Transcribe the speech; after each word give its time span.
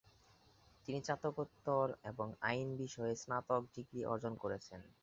তিনি 0.85 0.99
স্নাতকোত্তর 1.05 1.87
এবং 2.03 2.27
আইন 2.49 2.67
বিষয়ে 2.81 3.13
স্নাতক 3.23 3.61
ডিগ্রি 3.75 4.01
অর্জন 4.05 4.33
করেছেন। 4.43 4.79